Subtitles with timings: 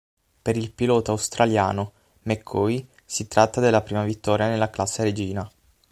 [0.41, 1.91] Per il pilota australiano
[2.23, 5.47] McCoy si tratta della prima vittoria nella classe regina.